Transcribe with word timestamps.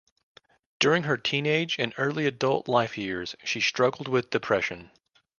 During 0.79 1.03
her 1.03 1.15
teenage 1.15 1.75
and 1.77 1.93
early 1.95 2.25
adult 2.25 2.67
life 2.67 2.97
years 2.97 3.35
she 3.43 3.61
struggled 3.61 4.07
with 4.07 4.31
depression. 4.31 4.89